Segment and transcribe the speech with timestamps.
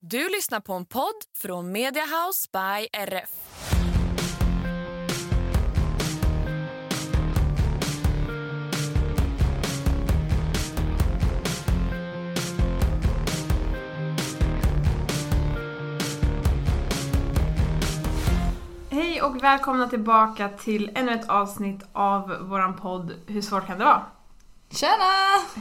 [0.00, 3.30] Du lyssnar på en podd från Mediahouse by RF.
[18.90, 23.84] Hej och välkomna tillbaka till ännu ett avsnitt av våran podd Hur svårt kan det
[23.84, 24.15] vara?
[24.70, 25.12] Tjena!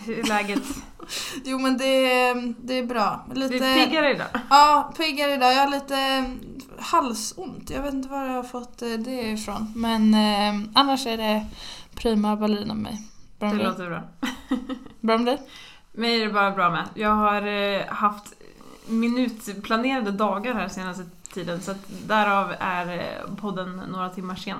[0.05, 0.63] Hur är läget?
[1.43, 3.25] Jo men det, är- det är bra.
[3.33, 4.27] Lite, Vi är piggare idag.
[4.49, 5.53] Ja, piggare idag.
[5.53, 6.25] Jag har lite
[6.79, 7.69] halsont.
[7.69, 9.73] Jag vet inte var jag har fått eh, det ifrån.
[9.75, 11.45] Men eh, annars är det
[11.95, 13.01] prima ballerina med mig.
[13.39, 13.65] Bra Det dig?
[13.65, 14.01] låter bra.
[15.01, 15.41] Bra med dig?
[15.91, 16.83] Mig är det bara bra med.
[16.93, 18.33] Jag har eh, haft
[18.87, 21.03] minutplanerade dagar här senaste
[21.33, 24.57] tiden så att därav är eh, podden några timmar sen.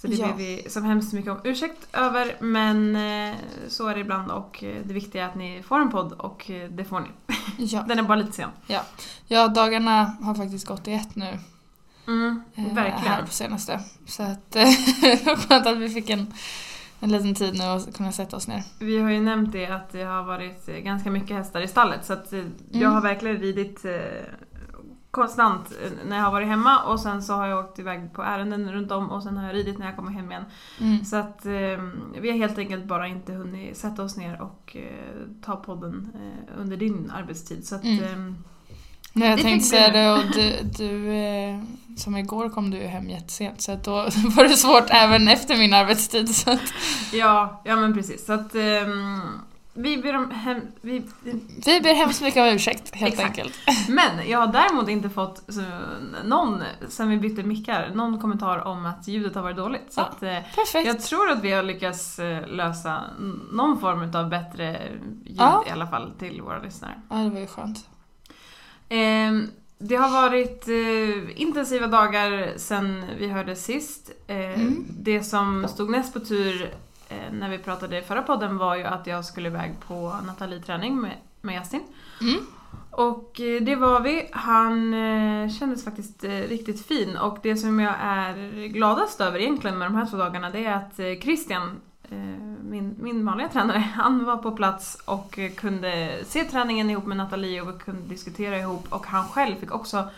[0.00, 0.26] Så det Ja.
[0.26, 3.36] ber vi så hemskt mycket om ursäkt över men eh,
[3.68, 6.50] så är det ibland och eh, det viktiga är att ni får en podd och
[6.50, 7.08] eh, det får ni.
[7.58, 7.82] Ja.
[7.88, 8.50] Den är bara lite sen.
[9.26, 11.38] ja, dagarna har faktiskt gått i ett nu.
[12.06, 13.12] Mm, verkligen.
[13.12, 13.80] Här på senaste.
[14.06, 14.56] Så att
[15.48, 16.34] skönt att vi fick en,
[17.00, 18.62] en liten tid nu och kunna sätta oss ner.
[18.78, 22.12] Vi har ju nämnt det att det har varit ganska mycket hästar i stallet så
[22.12, 22.92] att jag Mm.
[22.92, 23.84] har verkligen ridit
[25.10, 28.22] konstant eh, när jag har varit hemma och sen så har jag åkt iväg på
[28.22, 30.44] ärenden runt om och sen har jag ridit när jag kommer hem igen.
[30.80, 31.04] Mm.
[31.04, 31.52] Så att eh,
[32.20, 36.60] vi har helt enkelt bara inte hunnit sätta oss ner och eh, ta podden eh,
[36.60, 37.66] under din arbetstid.
[37.66, 38.04] Så att, Mm.
[38.04, 38.34] eh,
[39.12, 41.60] Nej, jag Det tänkte säga det och du, du eh,
[41.96, 43.92] som igår kom du hem jättesent så att då
[44.36, 46.34] var det svårt även efter min arbetstid.
[46.34, 46.60] Så att
[47.12, 48.26] ja, ja men precis.
[48.26, 49.20] Så att ehm,
[49.78, 51.02] vi ber om hem, vi,
[51.66, 53.28] vi ber hemskt mycket om ursäkt helt Exakt.
[53.38, 53.54] enkelt.
[53.88, 55.62] Men jag har däremot inte fått så,
[56.24, 59.92] någon, sen vi bytte mickar, någon kommentar om att ljudet har varit dåligt.
[59.92, 60.86] Så Ja, att, eh, Perfekt.
[60.86, 63.02] jag tror att vi har lyckats eh, lösa
[63.52, 64.80] någon form av bättre
[65.24, 65.64] ljud Ja.
[65.66, 66.94] i alla fall till våra lyssnare.
[67.10, 67.86] Ja, det var ju skönt.
[68.88, 74.10] Ehm, det har varit eh, intensiva dagar sen vi hörde sist.
[74.26, 74.84] Eh, Mm.
[74.88, 76.68] Det som stod näst på tur eh,
[77.32, 81.16] när vi pratade i förra podden var ju att jag skulle iväg på Nathalie-träning med,
[81.40, 81.82] med Justin.
[82.20, 82.46] Mm.
[82.90, 84.28] Och eh, det var vi.
[84.32, 89.78] Han eh, kändes faktiskt eh, riktigt fin och det som jag är gladast över egentligen
[89.78, 91.80] med de här två dagarna det är att eh, Christian,
[92.10, 92.18] eh,
[92.62, 97.16] min, min vanliga tränare, han var på plats och eh, kunde se träningen ihop med
[97.16, 100.08] Nathalie och vi kunde diskutera ihop och han själv fick också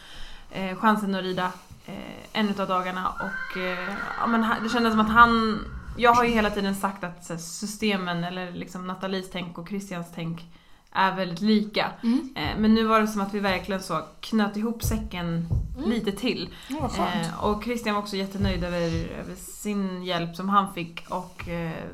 [0.50, 1.52] eh, chansen att rida
[1.86, 5.60] eh, en utav dagarna och eh, ja, men det kändes som att han
[6.00, 10.06] jag har ju hela tiden sagt att så systemen, eller liksom Nathalies tänk och Christians
[10.14, 10.44] tänk
[10.92, 11.90] är väldigt lika.
[12.02, 12.34] Mm.
[12.36, 15.46] Eh, Men nu var det som att vi verkligen så knöt ihop säcken
[15.86, 16.48] lite till.
[16.70, 18.80] Eh, och Christian var också jättenöjd över,
[19.20, 21.10] över sin hjälp som han fick.
[21.10, 21.84] Och eh,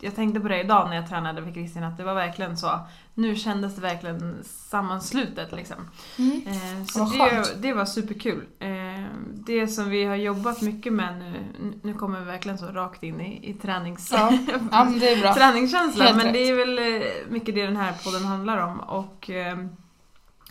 [0.00, 2.80] jag tänkte på det idag när jag tränade med Christian att det var verkligen så.
[3.14, 5.76] Nu kändes det verkligen sammanslutet liksom.
[6.18, 6.42] Mm.
[6.46, 8.44] Eh, så det, det var superkul.
[8.58, 8.67] Eh,
[9.48, 13.20] det som vi har jobbat mycket med nu, nu kommer vi verkligen så rakt in
[13.20, 14.10] i, i tränings...
[14.12, 14.32] Ja.
[14.70, 15.34] ja, men det är bra.
[15.34, 16.04] träningskänsla.
[16.04, 16.34] Helt Men rätt.
[16.34, 18.80] det är väl eh, mycket det den här podden handlar om.
[18.80, 19.58] Och eh,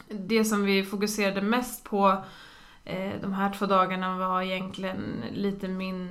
[0.09, 2.23] det som vi fokuserade mest på
[2.85, 6.09] eh, de här två dagarna var egentligen lite min,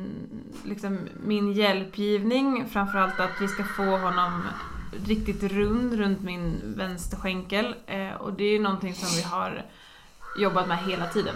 [0.64, 2.64] liksom, min hjälpgivning.
[2.68, 4.42] Framförallt att vi ska få honom
[5.06, 7.74] riktigt rund runt min vänsterskänkel.
[7.86, 9.64] Eh, och det är ju någonting som vi har
[10.38, 11.34] jobbat med hela tiden.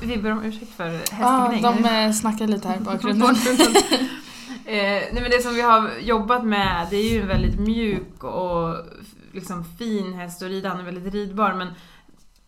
[0.00, 0.84] Vi, vi ber om ursäkt för
[1.20, 1.62] Ja, hästgnäng.
[1.82, 3.34] de eh, snackar lite här i bakgrunden.
[4.64, 4.74] Eh,
[5.12, 8.76] nej men det som vi har jobbat med det är ju en väldigt mjuk och
[9.32, 10.68] liksom fin häst att rida.
[10.68, 11.68] Han är väldigt ridbar men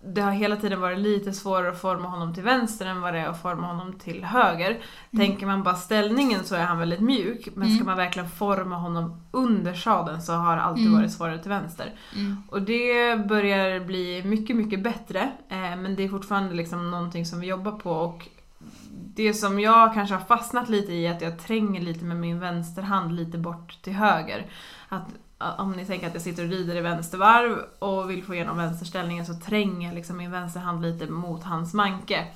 [0.06, 3.20] det har hela tiden varit lite svårare att forma honom till vänster än vad det
[3.20, 4.78] är att forma honom till höger.
[5.16, 7.86] Tänker man bara ställningen så är han väldigt mjuk men ska Mm.
[7.86, 10.98] man verkligen forma honom under sadeln så har det alltid Mm.
[10.98, 11.92] varit svårare till vänster.
[12.16, 12.36] Mm.
[12.50, 15.20] Och det börjar bli mycket, mycket bättre.
[15.48, 18.28] Eh, men det är fortfarande liksom någonting som vi jobbar på och
[19.16, 22.40] det som jag kanske har fastnat lite i är att jag tränger lite med min
[22.40, 24.46] vänsterhand lite bort till höger.
[24.88, 25.06] Att
[25.58, 29.26] om ni tänker att jag sitter och rider i vänstervarv och vill få igenom vänsterställningen
[29.26, 32.26] så tränger jag liksom min vänsterhand lite mot hans manke.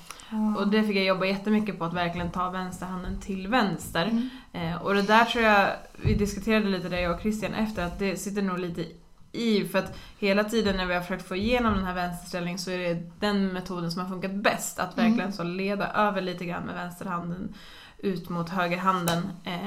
[0.58, 4.06] Och det fick jag jobba jättemycket på, att verkligen ta vänsterhanden till vänster.
[4.06, 4.28] Mm.
[4.52, 7.98] Eh, och det där tror jag, vi diskuterade lite det jag och Christian efter, att
[7.98, 8.84] det sitter nog lite
[9.32, 9.64] i.
[9.64, 12.78] För att hela tiden när vi har försökt få igenom den här vänsterställningen så är
[12.78, 14.78] det den metoden som har funkat bäst.
[14.78, 15.10] Att Mm.
[15.10, 17.54] verkligen så leda över lite grann med vänsterhanden
[17.98, 19.30] ut mot högerhanden.
[19.44, 19.58] Eh,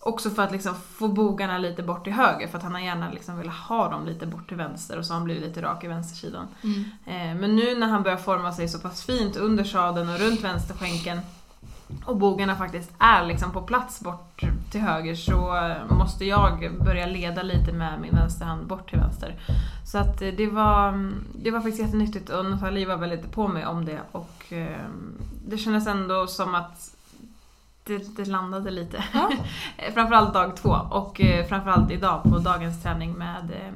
[0.00, 3.10] också för att liksom få bogarna lite bort till höger för att han har gärna
[3.10, 5.84] liksom velat ha dem lite bort till vänster och så har han blivit lite rak
[5.84, 6.48] i vänstersidan.
[6.64, 6.84] Mm.
[7.06, 10.44] Eh, men nu när han börjar forma sig så pass fint under sadeln och runt
[10.44, 11.20] vänsterskänken
[12.04, 17.42] och bogarna faktiskt är liksom på plats bort till höger så måste jag börja leda
[17.42, 19.34] lite med min vänsterhand bort till vänster.
[19.84, 23.66] Så att eh, det var, det var faktiskt jättenyttigt och Nathalie var väldigt på mig
[23.66, 24.86] om det och eh,
[25.46, 26.94] det kändes ändå som att
[27.88, 29.04] det, det landade lite.
[29.14, 29.30] Ja.
[29.94, 33.72] framförallt dag två och eh, framförallt idag på dagens träning med, eh,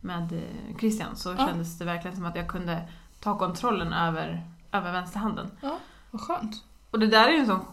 [0.00, 1.46] med eh, Christian så Ja.
[1.46, 2.88] kändes det verkligen som att jag kunde
[3.20, 5.50] ta kontrollen över, över vänsterhanden.
[6.10, 6.64] Vad skönt.
[6.90, 7.64] Och det där är ju en sån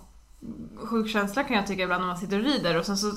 [0.75, 3.11] sjuk känsla kan jag tycka ibland när man sitter och rider och sen så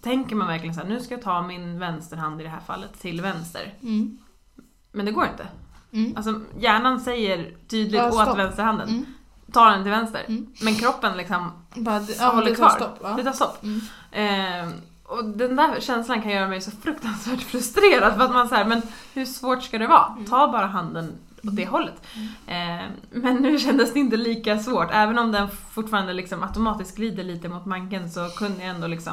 [0.00, 3.00] tänker man verkligen så här, nu ska jag ta min vänsterhand i det här fallet
[3.00, 3.74] till vänster.
[3.82, 4.18] Mm.
[4.92, 5.46] Men det går inte.
[5.92, 6.16] Mm.
[6.16, 9.04] Alltså hjärnan säger tydligt Ja, åt vänsterhanden, Mm.
[9.52, 10.24] Ta den till vänster.
[10.28, 10.46] Mm.
[10.62, 12.76] Men kroppen liksom Bara, ja, håller det tar kvar.
[12.76, 13.16] stopp.
[13.16, 13.62] Det tar stopp.
[13.62, 13.80] Mm.
[14.12, 14.72] Eh,
[15.04, 18.82] och den där känslan kan göra mig så fruktansvärt frustrerad för att man säger men
[19.14, 20.06] hur svårt ska det vara?
[20.12, 20.24] Mm.
[20.24, 21.12] Ta bara handen
[21.44, 22.02] åt det hållet.
[22.46, 24.88] Eh, men nu kändes det inte lika svårt.
[24.92, 29.12] Även om den fortfarande liksom automatiskt glider lite mot manken så kunde jag ändå liksom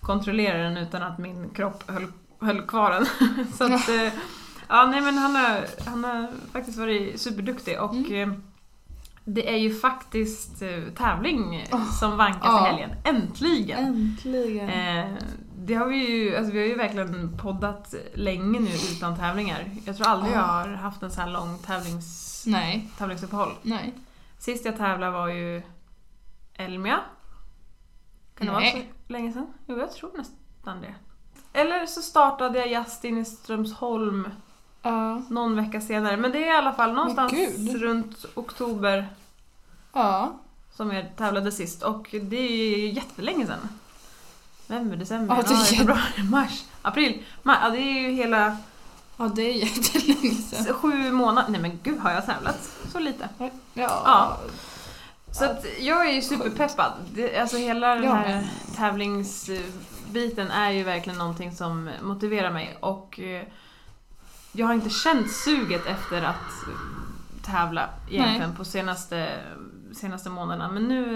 [0.00, 2.06] kontrollera den utan att min kropp höll,
[2.40, 3.06] höll kvar den.
[3.58, 4.12] så att, eh,
[4.68, 8.42] ja nej men han har, han har faktiskt varit superduktig och Mm.
[9.24, 12.66] Det är ju faktiskt eh, tävling Oh, som vankas ja.
[12.66, 12.90] i helgen.
[13.04, 13.84] Äntligen!
[13.84, 14.68] Äntligen.
[14.68, 15.12] Eh,
[15.56, 19.70] det har vi ju, alltså vi har ju verkligen poddat länge nu utan tävlingar.
[19.84, 20.36] Jag tror aldrig Ja.
[20.36, 22.88] jag har haft en så här lång tävlings, Nej.
[22.98, 23.52] tävlingsuppehåll.
[23.62, 23.94] Nej.
[24.38, 25.62] Sist jag tävlade var ju
[26.54, 27.00] Elmia.
[28.38, 28.78] Kan det vara så
[29.08, 29.46] länge sedan?
[29.66, 30.94] Jo, jag tror nästan det.
[31.52, 34.28] Eller så startade jag Justin i Strömsholm
[34.82, 35.22] Ja.
[35.28, 36.16] någon vecka senare.
[36.16, 37.32] Men det är i alla fall någonstans
[37.74, 39.08] runt oktober
[39.92, 40.32] Ja.
[40.76, 43.68] som jag tävlade sist och det är ju jättelänge sedan.
[44.66, 47.24] November, december, Ja, januari, februari, mars, april.
[47.42, 48.56] Ja, det är ju hela
[49.16, 50.74] Ja, det är jättelänge sedan.
[50.74, 51.50] sju månader.
[51.50, 53.28] Nej men gud, har jag tävlat så lite?
[53.38, 53.50] Ja.
[53.74, 54.38] Ja.
[55.32, 56.92] Så att jag är ju superpeppad.
[57.14, 58.46] Det, alltså hela den här
[58.76, 63.42] tävlingsbiten är ju verkligen någonting som motiverar mig och eh,
[64.52, 66.52] jag har inte känt suget efter att
[67.42, 69.28] tävla egentligen på senaste,
[69.94, 71.06] senaste månaderna men nu,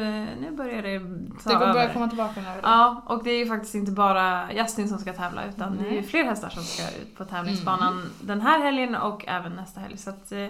[0.41, 0.99] nu börjar det
[1.45, 1.73] ta Det går över.
[1.73, 2.47] börja komma tillbaka nu.
[2.63, 5.91] Ja, och det är ju faktiskt inte bara Justin som ska tävla utan det är
[5.91, 6.09] ju Nej.
[6.09, 9.99] fler hästar som ska ut på tävlingsbanan den här helgen och även nästa helg.
[9.99, 10.49] Så att eh,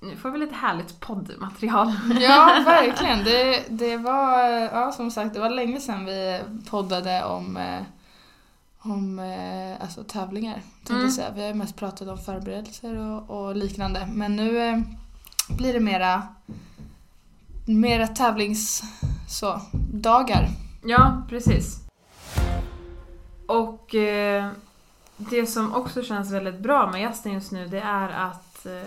[0.00, 1.92] nu får vi lite härligt poddmaterial.
[2.20, 3.24] Ja, verkligen.
[3.24, 6.40] Det, det var, ja som sagt, det var länge sedan vi
[6.70, 7.80] poddade om, eh,
[8.90, 10.62] om eh, alltså, tävlingar.
[10.90, 11.02] Mm.
[11.02, 11.30] jag säga.
[11.34, 14.08] Vi har ju mest pratat om förberedelser och, och liknande.
[14.12, 14.78] Men nu eh,
[15.48, 16.22] blir det mera,
[17.66, 18.82] mera tävlings...
[19.28, 19.60] Så,
[19.92, 20.48] dagar.
[20.84, 21.80] Ja, precis.
[23.46, 24.50] Och eh,
[25.16, 28.82] det som också känns väldigt bra med Justin just nu det är att eh,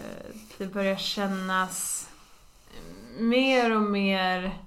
[0.58, 2.08] det börjar kännas
[3.20, 4.58] mer och mer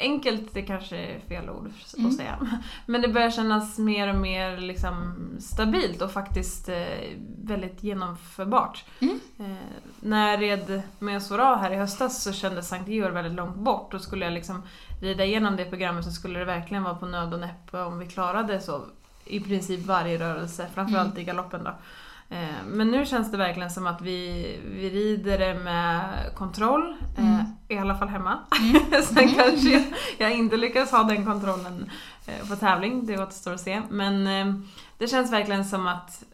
[0.00, 2.12] Enkelt, det kanske är fel ord att Mm.
[2.12, 2.38] säga.
[2.86, 6.84] Men det börjar kännas mer och mer liksom stabilt och faktiskt eh,
[7.44, 8.84] väldigt genomförbart.
[9.00, 9.20] Mm.
[9.38, 9.56] Eh,
[10.00, 13.94] när jag red med Sora här i höstas så kändes Sankt Georg väldigt långt bort
[13.94, 14.62] och skulle jag liksom
[15.00, 18.06] rida igenom det programmet så skulle det verkligen vara på nöd och näppe om vi
[18.06, 18.82] klarade så
[19.24, 21.70] i princip varje rörelse, framförallt i galoppen då.
[22.30, 26.00] Eh, Men nu känns det verkligen som att vi, vi rider det med
[26.36, 27.44] kontroll, eh, Mm.
[27.68, 28.38] i alla fall hemma.
[29.04, 29.82] Sen kanske jag,
[30.18, 31.90] jag inte lyckas ha den kontrollen
[32.26, 33.82] eh, på tävling, det återstår att se.
[33.90, 34.54] Men eh,
[34.98, 36.24] det känns verkligen som att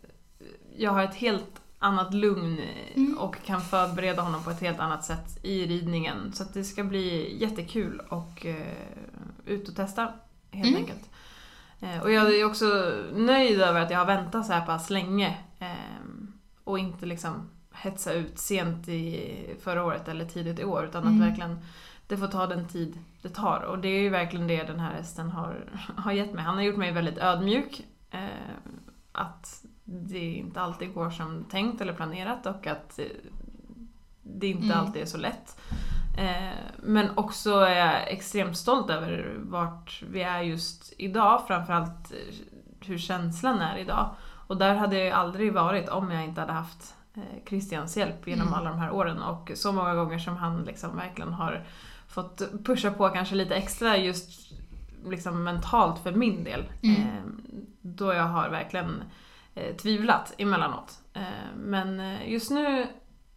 [0.77, 2.61] jag har ett helt annat lugn
[2.97, 3.19] Mm.
[3.19, 6.33] och kan förbereda honom på ett helt annat sätt i ridningen.
[6.33, 8.47] Så det ska bli jättekul och
[9.47, 10.03] ut och testa
[10.51, 10.81] helt Mm.
[10.81, 11.11] enkelt.
[12.03, 15.37] Och jag är också nöjd över att jag har väntat så här pass länge
[16.65, 21.15] och inte liksom hetsa ut sent i förra året eller tidigt i år utan Mm.
[21.23, 21.59] att verkligen
[22.09, 23.61] det får ta den tid det tar.
[23.61, 26.45] Och det är ju verkligen det den här hästen har, har gett mig.
[26.45, 27.87] Han har gjort mig väldigt ödmjuk.
[28.11, 28.21] Eh,
[29.13, 33.05] att det inte alltid går som tänkt eller planerat och att eh,
[34.23, 34.79] det inte Mm.
[34.79, 35.61] alltid är så lätt.
[36.19, 42.35] Eh, men också är jag extremt stolt över vart vi är just idag, framförallt eh,
[42.87, 44.11] hur känslan är idag.
[44.47, 48.29] Och där hade jag ju aldrig varit om jag inte hade haft eh, Christians hjälp
[48.29, 48.59] genom Mm.
[48.59, 51.65] alla de här åren och så många gånger som han liksom verkligen har
[52.09, 54.53] fått pusha på kanske lite extra just
[55.05, 56.65] liksom mentalt för min del.
[56.83, 57.01] Mm.
[57.01, 57.23] Eh,
[57.81, 59.03] då jag har verkligen
[59.55, 60.99] eh, tvivlat emellanåt.
[61.15, 61.23] Eh,
[61.57, 62.87] men eh, just nu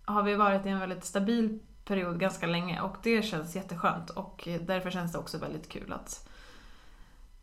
[0.05, 4.47] har vi varit i en väldigt stabil period ganska länge och det känns jätteskönt och
[4.61, 6.29] därför känns det också väldigt kul att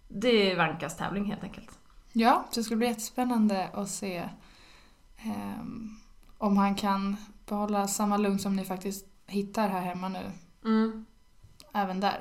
[0.08, 1.78] det är Vankas tävling helt enkelt.
[2.18, 4.28] Ja, det ska bli jättespännande att se
[5.18, 5.96] ehm,
[6.38, 7.16] om han kan
[7.48, 10.30] behålla samma lugn som ni faktiskt hittar här hemma nu,
[10.64, 11.06] Mm.
[11.72, 12.20] även där.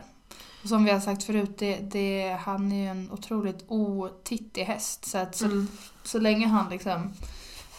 [0.63, 5.05] Och som vi har sagt förut, det, det, han är ju en otroligt otittig häst.
[5.05, 5.67] Så att så, Mm.
[6.03, 7.13] så länge han liksom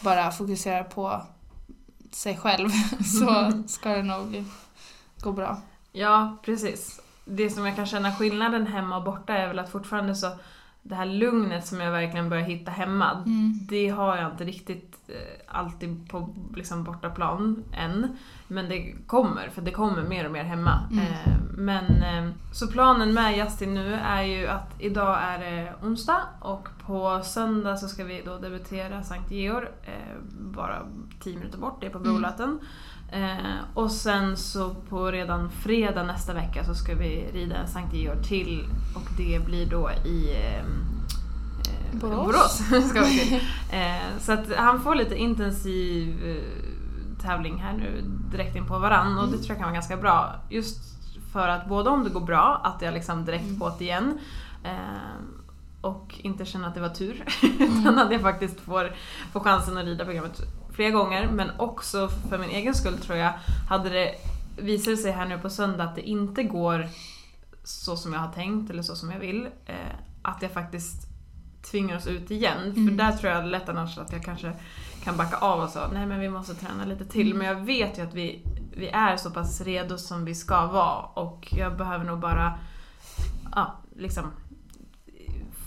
[0.03, 1.21] bara fokuserar på
[2.11, 2.69] sig själv
[3.19, 4.43] så ska det nog
[5.19, 5.61] gå bra.
[5.91, 6.99] Ja, precis.
[7.25, 10.31] Det som jag kan känna skillnaden hemma och borta är väl att fortfarande så
[10.89, 13.59] det här lugnet som jag verkligen börjar hitta hemma, Mm.
[13.69, 15.15] det har jag inte riktigt eh,
[15.57, 18.17] alltid på liksom, bortaplan än.
[18.47, 20.79] Men det kommer, för det kommer mer och mer hemma.
[20.91, 21.03] Mm.
[21.05, 26.21] Eh, men eh, så planen med Justin nu är ju att idag är det onsdag
[26.39, 30.81] och på söndag så ska vi då debutera Sankt Georg, eh, bara
[31.19, 32.59] 10 minuter bort, det är på Mm.
[33.11, 38.23] Eh, och sen så på redan fredag nästa vecka så ska vi rida Sankt Georg
[38.23, 38.63] till
[38.95, 42.25] och det blir då i eh, eh, Borås.
[42.69, 43.39] Borås ska vi till.
[43.71, 49.17] Eh, så att han får lite intensiv eh, tävling här nu direkt in på varann
[49.19, 49.39] och det Mm.
[49.39, 50.35] tror jag kan vara ganska bra.
[50.49, 50.77] Just
[51.33, 53.59] för att både om det går bra, att jag liksom direkt Mm.
[53.59, 54.19] på det igen
[54.63, 54.71] eh,
[55.81, 57.23] och inte känna att det var tur.
[57.59, 57.79] Mm.
[57.81, 58.91] Utan att jag faktiskt får,
[59.31, 60.41] får chansen att rida programmet
[60.77, 61.27] flera gånger.
[61.31, 63.33] Men också för min egen skull tror jag,
[63.69, 64.15] hade det
[64.57, 66.87] visat sig här nu på söndag att det inte går
[67.63, 69.47] så som jag har tänkt eller så som jag vill.
[69.65, 69.75] Eh,
[70.21, 71.07] att jag faktiskt
[71.71, 72.73] tvingar oss ut igen.
[72.73, 72.97] För Mm.
[72.97, 74.53] där tror jag lätt annars att jag kanske
[75.03, 77.25] kan backa av och så, nej men vi måste träna lite till.
[77.31, 77.37] Mm.
[77.37, 78.43] Men jag vet ju att vi,
[78.75, 82.59] vi är så pass redo som vi ska vara och jag behöver nog bara,
[83.55, 84.31] ja, liksom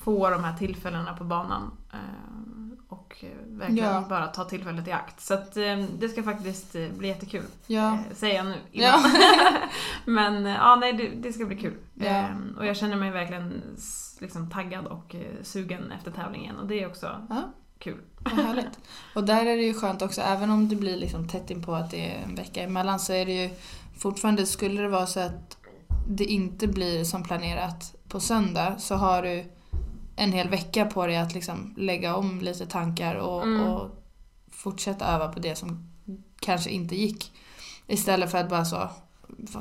[0.05, 1.71] få de här tillfällena på banan.
[1.93, 1.99] eh,
[3.11, 4.05] Och eh, verkligen Ja.
[4.09, 5.21] bara ta tillfället i akt.
[5.21, 7.45] Så att eh, det ska faktiskt eh, bli jättekul.
[7.67, 7.99] Ja.
[8.15, 9.03] Säger jag nu Ja.
[10.05, 11.75] Men ja, nej, det, det ska bli kul.
[11.95, 12.07] Ja.
[12.07, 12.27] Eh,
[12.59, 13.63] Och jag känner mig verkligen
[14.21, 17.43] liksom, taggad och sugen efter tävlingen och det är också Ja.
[17.79, 18.01] kul.
[18.19, 18.79] Vad härligt.
[19.15, 21.75] Och där är det ju skönt också, även om det blir liksom tätt in på
[21.75, 23.51] att det är en vecka emellan så är det ju
[23.99, 25.57] fortfarande, skulle det vara så att
[26.09, 29.45] det inte blir som planerat på söndag så har du
[30.21, 33.61] en hel vecka på dig att liksom lägga om lite tankar och, Mm.
[33.67, 33.91] och
[34.51, 35.91] fortsätta öva på det som
[36.41, 37.33] kanske inte gick.
[37.87, 38.89] Istället för att bara så,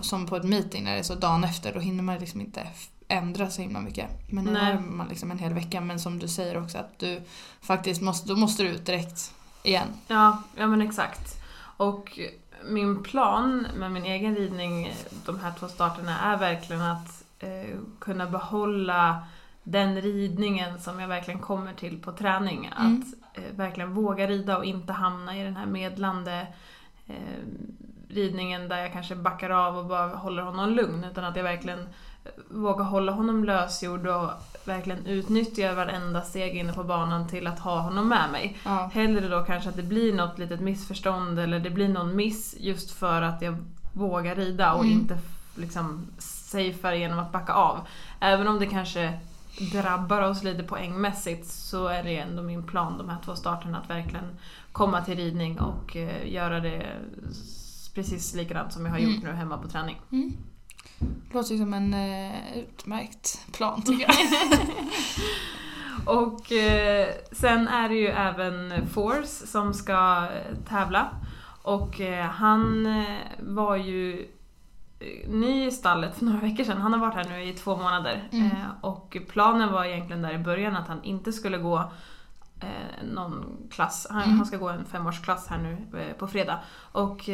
[0.01, 2.67] som på ett meeting när det är så dagen efter, då hinner man liksom inte
[3.07, 4.07] ändra så himla mycket.
[4.31, 7.21] Men nu har man liksom en hel vecka, men som du säger också att du
[7.61, 9.87] faktiskt måste, då måste du ut direkt igen.
[10.07, 11.35] Ja, ja men exakt.
[11.77, 12.19] Och
[12.69, 14.93] min plan med min egen ridning
[15.25, 19.23] de här två starterna är verkligen att eh, kunna behålla
[19.63, 22.71] den ridningen som jag verkligen kommer till på träning.
[22.79, 23.01] Mm.
[23.01, 26.47] Att eh, verkligen våga rida och inte hamna i den här medlande
[27.07, 27.15] eh,
[28.09, 31.03] ridningen där jag kanske backar av och bara håller honom lugn.
[31.03, 34.29] Utan att jag verkligen eh, vågar hålla honom lösgjord och
[34.65, 38.57] verkligen utnyttja varenda steg inne på banan till att ha honom med mig.
[38.65, 38.89] Ja.
[38.93, 42.91] Hellre då kanske att det blir något litet missförstånd eller det blir någon miss just
[42.91, 43.57] för att jag
[43.93, 44.99] vågar rida och Mm.
[44.99, 45.17] inte
[45.55, 47.79] liksom safear genom att backa av.
[48.19, 49.13] Även om det kanske
[49.59, 53.89] drabbar oss lite poängmässigt så är det ändå min plan de här två starterna att
[53.89, 54.37] verkligen
[54.71, 56.85] komma till ridning och eh, göra det
[57.95, 59.29] precis likadant som jag har gjort Mm.
[59.31, 60.01] nu hemma på träning.
[60.11, 60.33] Mm.
[61.33, 64.15] Låter ju som en eh, utmärkt plan tycker jag.
[66.05, 71.09] Och eh, sen är det ju även Force som ska eh, tävla.
[71.61, 74.27] Och eh, han eh, var ju
[75.27, 76.81] ny i stallet för några veckor sedan.
[76.81, 78.29] Han har varit här nu i två månader.
[78.31, 78.45] Mm.
[78.45, 78.51] Eh,
[78.81, 81.77] och planen var egentligen där i början att han inte skulle gå
[82.59, 84.07] eh, någon klass.
[84.09, 84.37] Han, Mm.
[84.37, 86.59] han ska gå en femårsklass här nu eh, på fredag.
[86.91, 87.29] Och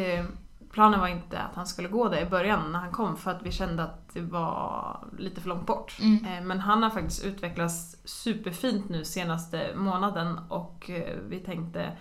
[0.72, 3.42] planen var inte att han skulle gå det i början när han kom för att
[3.42, 5.98] vi kände att det var lite för långt bort.
[6.00, 6.46] Mm.
[6.46, 10.90] Men han har faktiskt utvecklats superfint nu senaste månaden och
[11.28, 11.92] vi tänkte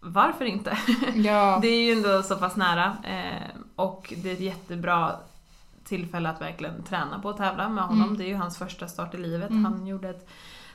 [0.00, 0.78] varför inte?
[1.14, 1.58] Ja.
[1.62, 5.12] Det är ju ändå så pass nära eh, och det är ett jättebra
[5.84, 8.02] tillfälle att verkligen träna på att tävla med honom.
[8.04, 8.18] Mm.
[8.18, 9.50] Det är ju hans första start i livet.
[9.50, 9.64] Mm.
[9.64, 10.28] Han gjorde ett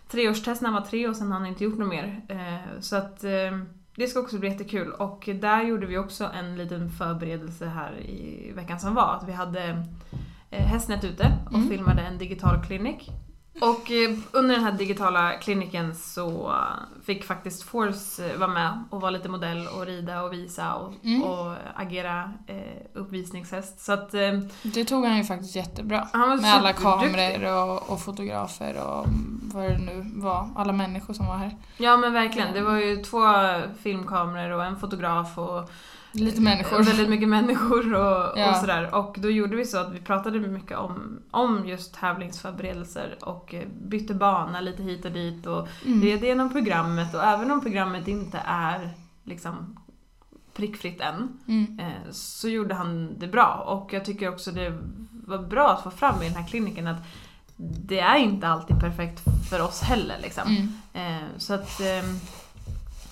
[0.10, 2.22] treårstest när han var tre och sen har han inte gjort något mer.
[2.30, 3.60] Eh, Så att eh,
[3.96, 8.52] det ska också bli jättekul och där gjorde vi också en liten förberedelse här i
[8.56, 9.14] veckan som var.
[9.22, 9.86] Att vi hade
[10.50, 11.70] Hästnet ute och Mm.
[11.70, 13.12] filmade en digital klinik
[13.62, 16.56] Och eh, under den här digitala kliniken så
[17.06, 20.94] fick faktiskt Force eh, vara med och vara lite modell och rida och visa och,
[21.04, 21.24] Mm.
[21.24, 23.80] och agera eh, uppvisningshäst.
[23.86, 24.32] Så att eh,
[24.64, 26.08] Det tog han ju faktiskt jättebra.
[26.14, 29.06] Med alla kameror och, och fotografer och
[29.54, 30.50] vad det nu var.
[30.56, 31.56] Alla människor som var här.
[31.78, 33.20] Ja men verkligen, det var ju två
[33.84, 35.70] filmkameror och en fotograf och
[36.16, 36.84] Lite människor.
[36.84, 38.50] väldigt mycket människor och, Ja.
[38.52, 38.96] och sådär.
[38.96, 43.68] Och då gjorde vi så att vi pratade mycket om, om just tävlingsförberedelser och eh,
[43.82, 46.02] bytte bana lite hit och dit och Mm.
[46.02, 48.90] red igenom programmet och även om programmet inte är
[49.24, 49.80] liksom
[50.54, 51.80] prickfritt än Mm.
[51.80, 54.78] eh, så gjorde han det bra och jag tycker också det
[55.28, 56.98] var bra att få fram i den här kliniken att
[57.58, 60.44] det är inte alltid perfekt för oss heller liksom.
[60.94, 61.14] Mm.
[61.24, 61.80] Eh, så att...
[61.82, 62.20] ehm,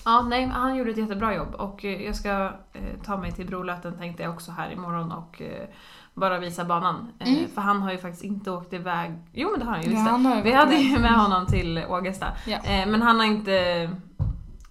[0.04, 2.30] ja, nej, han gjorde ett jättebra jobb och eh, jag ska
[2.72, 5.68] eh, ta mig till Brolöten tänkte jag också här imorgon och eh,
[6.14, 7.12] bara visa banan.
[7.18, 7.48] Eh, Mm.
[7.48, 9.12] För han har ju faktiskt inte åkt iväg...
[9.32, 10.10] Jo men det har han ju, Ja, just det.
[10.10, 12.26] han har Vi hade ju med honom till Ågesta.
[12.46, 12.58] Ja.
[12.66, 13.90] Men han har inte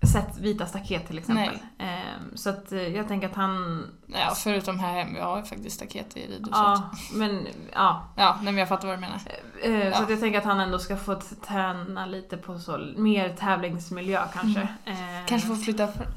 [0.08, 1.60] sett vita staket till exempel.
[1.78, 1.88] Eh,
[2.36, 3.86] så att eh, jag tänker att han...
[4.08, 5.18] Ja, förutom här hemma.
[5.18, 6.50] Jag har faktiskt staket i ridhuset.
[6.52, 8.08] Ja, men ja.
[8.16, 9.20] Ja, nej, men jag fattar vad du menar.
[9.64, 9.94] Eh, Ja.
[9.98, 11.16] Så att jag tänker att han ändå ska få
[11.48, 14.62] träna lite på så mer tävlingsmiljö kanske.
[14.86, 14.96] Eh,
[15.28, 16.08] Kanske får flytta fr-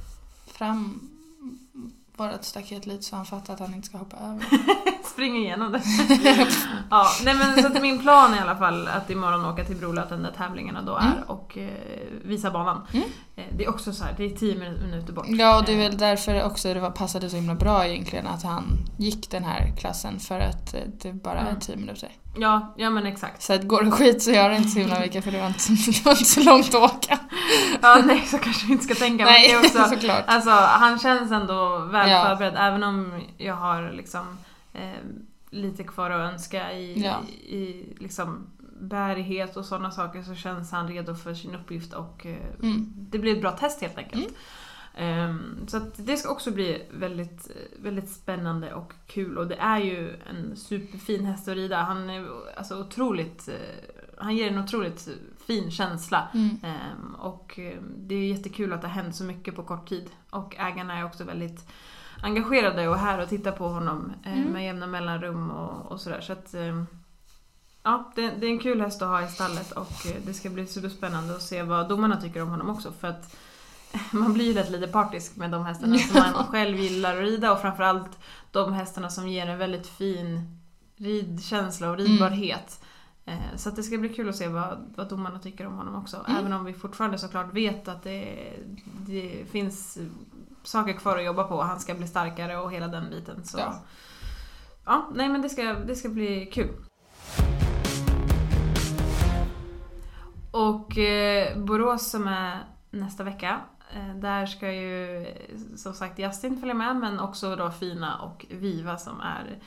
[2.16, 4.46] fram vårt staket lite så han fattar att han inte ska hoppa över.
[5.12, 5.82] Springa igenom det.
[6.90, 9.76] ja, nej men så att min plan är i alla fall att imorgon åka till
[9.76, 11.22] Brolöten där tävlingarna då är Mm.
[11.26, 11.70] och eh,
[12.24, 12.86] visa banan.
[12.92, 13.08] Mm.
[13.36, 15.26] Eh, det är också så här, det är 10 minuter bort.
[15.28, 18.26] Ja, och det är Eh, väl därför också det var, passade så himla bra egentligen
[18.26, 18.64] att han
[18.98, 21.60] gick den här klassen för att eh, det bara är Mm.
[21.60, 22.08] 10 minuter.
[22.38, 23.42] Ja, ja men exakt.
[23.42, 25.46] Så att går det skit så gör det inte så himla mycket för det var
[25.46, 27.18] inte, det var inte så långt att åka.
[27.82, 29.24] Ja, nej så kanske vi inte ska tänka.
[29.24, 30.24] Men det är Nej, också, såklart.
[30.26, 32.24] alltså han känns ändå väl Ja.
[32.24, 34.38] förberedd även om jag har liksom
[34.72, 34.90] eh,
[35.50, 37.14] lite kvar att önska i, Ja.
[37.28, 38.46] i, i liksom
[38.80, 42.92] bärighet och sådana saker så känns han redo för sin uppgift och eh, Mm.
[42.96, 44.22] det blir ett bra test helt enkelt.
[44.22, 44.34] Mm.
[44.98, 47.50] Ehm, så det ska också bli väldigt,
[47.82, 51.82] väldigt spännande och kul och det är ju en superfin häst att rida.
[51.82, 52.26] Han är
[52.56, 53.54] alltså otroligt, eh,
[54.18, 55.08] han ger en otroligt
[55.46, 56.28] fin känsla.
[56.34, 56.56] Mm.
[56.62, 60.10] Ehm, och eh, det är jättekul att det har hänt så mycket på kort tid.
[60.30, 61.68] Och ägarna är också väldigt
[62.22, 64.52] engagerade och här och tittar på honom eh, Mm.
[64.52, 66.20] med jämna mellanrum och, och sådär.
[66.20, 66.82] Så att, eh,
[67.82, 69.92] ja, det, det är en kul häst att ha i stallet och
[70.26, 72.92] det ska bli superspännande att se vad domarna tycker om honom också.
[72.92, 73.36] För att
[74.12, 77.52] man blir ju lätt lite partisk med de hästarna som man själv gillar att rida
[77.52, 78.18] och framförallt
[78.50, 80.58] de hästarna som ger en väldigt fin
[80.96, 82.84] ridkänsla och ridbarhet.
[83.24, 86.16] Eh, Så det ska bli kul att se vad, vad domarna tycker om honom också.
[86.28, 86.40] Mm.
[86.40, 88.52] Även om vi fortfarande såklart vet att det,
[89.06, 89.98] det finns
[90.62, 91.62] saker kvar att jobba på.
[91.62, 93.44] Han ska bli starkare och hela den biten.
[93.44, 93.58] Så.
[93.58, 93.74] Ja.
[94.84, 95.08] Ja.
[95.14, 96.70] nej men det ska, det ska bli kul.
[100.50, 103.60] Och eh, Borås som är nästa vecka.
[103.94, 108.46] Eh, där ska ju eh, som sagt Justin följa med men också då Fina och
[108.50, 109.58] Viva som är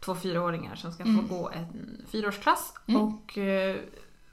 [0.00, 1.28] två fyraåringar som ska få Mm.
[1.28, 2.74] gå en fyraårsklass.
[2.86, 3.02] Mm.
[3.02, 3.76] Och eh,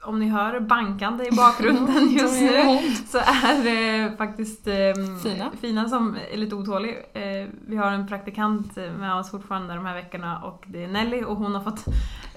[0.02, 4.74] om ni hör bankande i bakgrunden just nu så är det faktiskt eh,
[5.22, 5.50] Fina.
[5.60, 6.96] Fina som är lite otålig.
[7.12, 11.22] Eh, vi har en praktikant med oss fortfarande de här veckorna och det är Nelly
[11.22, 11.84] och hon har fått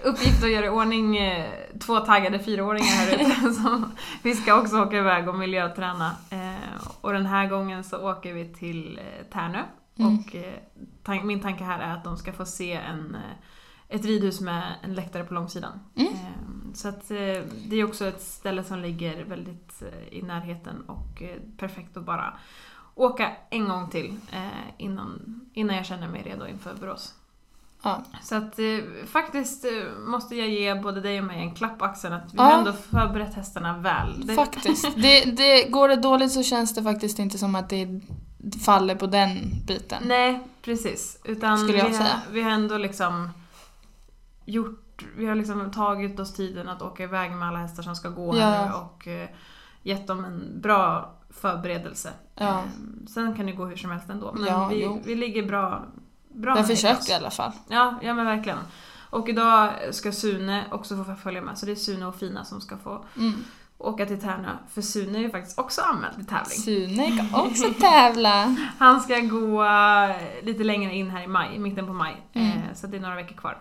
[0.04, 1.46] uppgift att göra i ordning eh,
[1.86, 3.54] två taggade fyraåringar här ute.
[3.62, 3.92] som
[4.24, 6.12] vi ska också åka iväg och miljöträna.
[6.30, 9.00] Eh, och den här gången så åker vi till
[9.34, 9.64] Tärnö.
[10.00, 10.18] Mm.
[10.18, 10.36] Och
[11.04, 13.18] tan- min tanke här är att de ska få se en,
[13.92, 15.80] ett ridhus med en läktare på långsidan.
[15.96, 16.14] Mm.
[16.14, 17.18] Eh, Så att eh,
[17.68, 22.06] det är också ett ställe som ligger väldigt eh, i närheten och eh, perfekt att
[22.06, 22.34] bara
[22.96, 24.18] åka en gång till
[24.78, 27.14] innan, innan jag känner mig redo inför Borås.
[27.84, 28.04] Ja.
[28.24, 28.60] Så att
[29.06, 29.66] faktiskt
[30.08, 32.44] måste jag ge både dig och mig en klapp på axeln att vi Ja.
[32.44, 34.32] har ändå förberett hästarna väl.
[34.36, 34.96] Faktiskt.
[34.96, 38.02] Det, det, går det dåligt så känns det faktiskt inte som att det
[38.66, 40.04] faller på den biten.
[40.06, 41.18] Nej, precis.
[41.24, 42.08] Utan Skulle jag vi, säga.
[42.10, 43.30] Har, vi har ändå liksom
[44.52, 48.10] gjort, vi har liksom tagit oss tiden att åka iväg med alla hästar som ska
[48.10, 49.30] gå här nu och eh,
[49.84, 52.10] gett dem en bra förberedelse.
[52.36, 52.48] Ja.
[52.50, 52.64] Eh,
[53.08, 54.32] sen kan det gå hur som helst ändå.
[54.34, 55.02] Men Ja, vi, jo.
[55.06, 55.86] vi ligger bra,
[56.30, 57.10] bra Jag oss.
[57.10, 57.52] i alla fall.
[57.68, 58.58] Ja, ja men verkligen.
[59.10, 62.62] Och idag ska Sune också få följa med, så det är Sune och Fina som
[62.62, 63.34] ska få Mm.
[63.78, 64.50] åka till Tärnö.
[64.70, 66.46] För Sune är ju faktiskt också anmäld till tävling.
[66.58, 68.56] Sune kan också tävla.
[68.80, 72.22] Han ska gå eh, lite längre in här i maj, mitten på maj.
[72.34, 72.48] Mm.
[72.58, 73.58] Eh, Så det är några veckor kvar.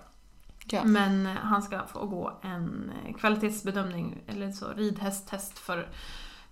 [0.67, 0.85] Ja.
[0.85, 5.89] Men eh, han ska få gå en eh, kvalitetsbedömning, eller så ridhästtest för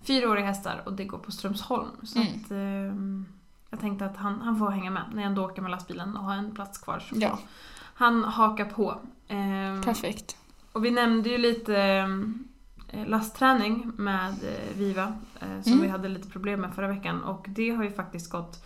[0.01, 1.89] fyraåriga hästar och det går på Strömsholm.
[2.03, 2.33] Så Mm.
[2.33, 2.99] att, eh,
[3.69, 6.23] jag tänkte att han, han får hänga med när jag ändå åker med lastbilen och
[6.23, 6.99] har en plats kvar.
[6.99, 7.39] Så Ja,
[7.93, 8.91] Han hakar på.
[9.27, 10.37] Eh, perfekt.
[10.71, 11.77] och vi nämnde ju lite,
[12.87, 14.35] eh, lastträning med
[14.75, 15.13] Viva
[15.63, 15.81] som Mm.
[15.81, 18.65] vi hade lite problem med förra veckan och det har ju faktiskt gått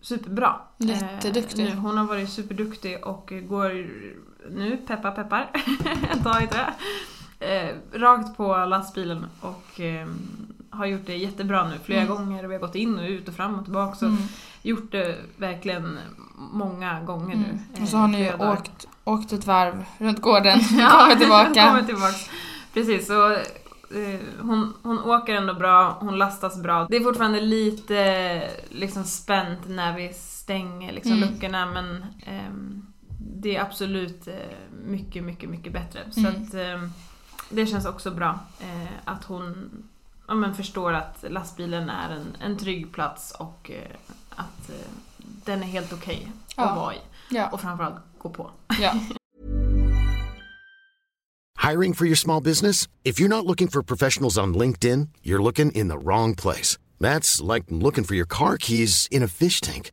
[0.00, 0.60] superbra.
[0.78, 1.66] Jätteduktig.
[1.68, 3.70] Eh, nu, hon har varit superduktig och går
[4.50, 5.50] nu, peppar peppar,
[6.12, 6.74] ett tag i det,
[7.46, 10.08] eh, rakt på lastbilen och eh,
[10.70, 12.14] har gjort det jättebra nu flera Mm.
[12.16, 13.94] gånger vi har gått in och ut och fram och tillbaka.
[13.96, 14.18] Så Mm.
[14.62, 15.98] gjort det verkligen
[16.36, 17.44] många gånger nu.
[17.44, 17.82] Mm.
[17.82, 21.66] Och så har ni åkt, åkt ett varv runt gården och Ja, kommit tillbaka.
[21.68, 22.30] kommer tillbaks.
[22.74, 26.86] Precis, så eh, hon, hon åker ändå bra, hon lastas bra.
[26.90, 31.28] Det är fortfarande lite liksom spänt när vi stänger liksom, Mm.
[31.28, 32.86] luckorna men ehm,
[33.42, 34.34] det är absolut eh,
[34.84, 36.00] mycket, mycket, mycket bättre.
[36.10, 36.42] Så Mm.
[36.42, 36.92] att ehm,
[37.50, 39.70] det känns också bra eh, att hon
[40.28, 43.96] ja, men förstår att lastbilen är en, en trygg plats och eh,
[44.30, 44.70] att
[45.44, 46.64] den är helt okej Ja.
[46.70, 46.98] att vara i.
[47.30, 48.50] Ja, Och framförallt gå på.
[48.80, 48.94] ja.
[51.70, 52.88] Hiring for your small business?
[53.04, 56.78] If you're not looking for professionals on LinkedIn, you're looking in the wrong place.
[56.98, 59.92] That's like looking for your car keys in a fish tank.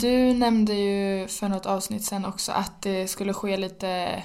[0.00, 4.22] Du nämnde ju för något avsnitt sen också att det skulle ske lite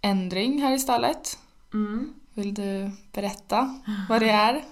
[0.00, 1.38] ändring här i stallet.
[1.74, 2.14] Mm.
[2.34, 4.62] Vill du berätta vad det är?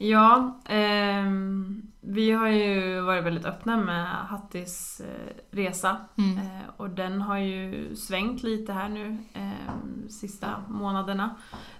[0.00, 5.96] Ja, ehm, vi har ju varit väldigt öppna med Hattis eh, resa.
[6.18, 6.38] Mm.
[6.38, 11.34] Eh, och den har ju svängt lite här nu eh, sista månaderna.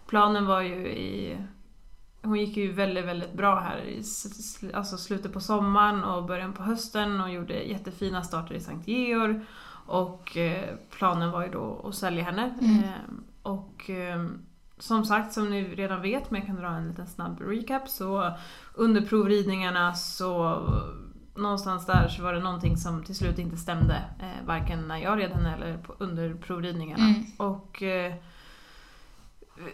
[0.07, 1.39] Planen var ju i...
[2.23, 4.03] Hon gick ju väldigt, väldigt bra här i
[4.75, 9.41] alltså slutet på sommaren och början på hösten och gjorde jättefina starter i Sankt Georg.
[9.87, 12.59] Och eh, planen var ju då att sälja henne.
[12.61, 12.85] Mm.
[12.85, 12.91] Eh,
[13.43, 14.27] och eh,
[14.79, 18.33] som sagt, som ni redan vet, men jag kan dra en liten snabb recap, så
[18.75, 20.63] under provridningarna så
[21.37, 24.05] någonstans där så var det någonting som till slut inte stämde.
[24.47, 27.05] Varken när jag red henne eller på, under provridningarna.
[27.05, 27.25] Mm.
[27.37, 27.83] Och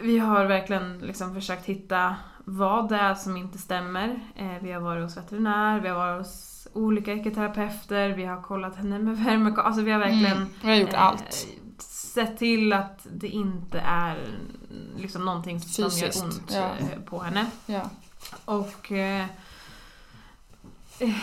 [0.01, 4.21] vi har verkligen liksom försökt hitta vad det är som inte stämmer.
[4.37, 8.77] Eh, vi har varit hos veterinär, vi har varit hos olika ekoterapeuter, vi har kollat
[8.77, 9.55] henne med värme.
[9.57, 10.49] Alltså vi har verkligen Mm.
[10.63, 11.47] Vi har gjort eh, allt.
[11.79, 14.29] Sett till att det inte är
[14.97, 16.71] liksom någonting som Fysiskt, gör ont ja.
[16.79, 17.47] eh, på henne.
[17.67, 17.91] Ja.
[18.45, 19.27] Och eh,
[20.99, 21.15] eh,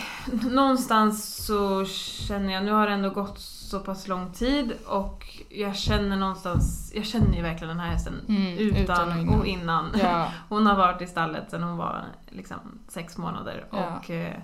[0.50, 3.38] någonstans så känner jag, nu har det ändå gått
[3.72, 8.14] så pass lång tid och jag känner någonstans, jag känner ju verkligen den här hästen
[8.28, 9.86] Mm, utan, utan och och innan.
[9.94, 10.00] innan.
[10.00, 10.28] Ja.
[10.48, 12.58] Hon har varit i stallet sedan hon var liksom
[12.88, 13.96] sex månader Ja.
[13.98, 14.36] och eh,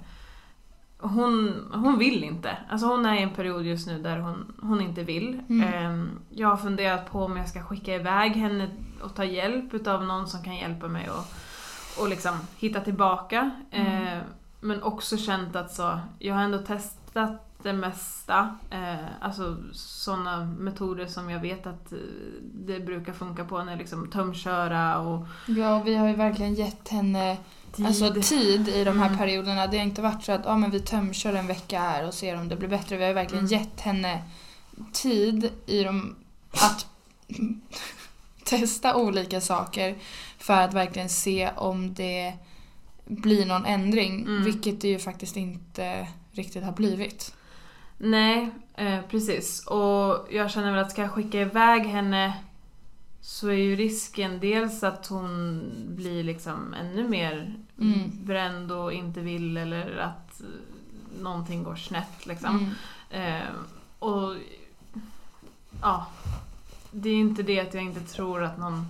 [0.98, 2.58] hon, hon vill inte.
[2.70, 5.42] Alltså hon är i en period just nu där hon, hon inte vill.
[5.48, 5.74] Mm.
[5.74, 8.70] Eh, jag har funderat på om jag ska skicka iväg henne
[9.02, 11.24] och ta hjälp utav någon som kan hjälpa mig och,
[12.02, 13.50] och liksom hitta tillbaka.
[13.70, 14.06] Mm.
[14.06, 14.22] Eh,
[14.60, 18.56] men också känt att så, jag har ändå testat det mesta.
[18.70, 21.98] Eh, alltså sådana metoder som jag vet att eh,
[22.42, 23.64] det brukar funka på.
[23.64, 27.36] När liksom tömköra och ja, vi har ju verkligen gett henne
[27.72, 27.86] tid.
[27.86, 29.18] Alltså tid i de här Mm.
[29.18, 29.66] perioderna.
[29.66, 32.36] Det har inte varit så att ah, men vi tömkör en vecka här och ser
[32.40, 32.96] om det blir bättre.
[32.96, 33.58] Vi har verkligen Mm.
[33.60, 34.22] gett henne
[34.92, 36.16] tid i de,
[36.50, 36.86] att
[38.44, 39.96] testa olika saker
[40.38, 42.32] för att verkligen se om det
[43.06, 44.20] blir någon ändring.
[44.20, 44.44] Mm.
[44.44, 47.34] Vilket det ju faktiskt inte riktigt har blivit.
[47.98, 49.66] Nej, eh, precis.
[49.66, 52.32] Och jag känner väl att ska jag skicka iväg henne
[53.20, 58.10] så är ju risken dels att hon blir liksom ännu mer Mm.
[58.12, 60.46] bränd och inte vill eller att eh,
[61.22, 62.74] någonting går snett liksom.
[63.10, 63.36] Mm.
[63.40, 63.48] Eh,
[63.98, 64.34] och
[65.82, 66.06] ja,
[66.90, 68.86] det är inte det att jag inte tror att någon,